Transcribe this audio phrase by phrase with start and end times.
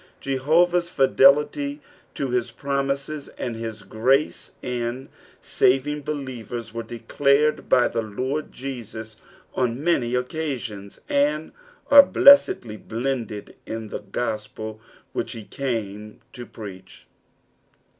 [0.19, 1.79] Jehovah's fldelitv
[2.15, 5.09] to his promises and his grace in
[5.43, 9.17] saving believers were declared b; the Lord Jesus
[9.53, 11.51] on many occasionii, and
[11.91, 14.81] are blessedly blended in the gospel
[15.13, 17.05] which he came to preach.